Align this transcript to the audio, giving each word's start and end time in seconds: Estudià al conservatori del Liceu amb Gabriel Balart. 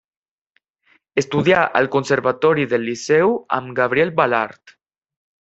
Estudià 1.21 1.59
al 1.81 1.89
conservatori 1.97 2.65
del 2.73 2.85
Liceu 2.89 3.37
amb 3.59 3.77
Gabriel 3.83 4.15
Balart. 4.23 4.77